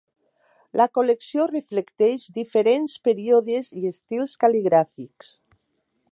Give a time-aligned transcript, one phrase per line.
[0.79, 5.33] La col·lecció reflecteix diferents períodes i estils cal·ligràfics.